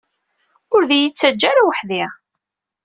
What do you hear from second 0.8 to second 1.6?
d-iyi-ttaǧǧa